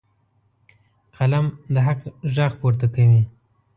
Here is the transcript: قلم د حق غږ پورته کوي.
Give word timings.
قلم 1.15 1.45
د 1.73 1.75
حق 1.85 2.01
غږ 2.35 2.51
پورته 2.59 2.87
کوي. 2.95 3.21